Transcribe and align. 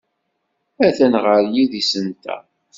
Atan 0.87 1.13
ɣer 1.23 1.41
yidis-nteɣ. 1.53 2.41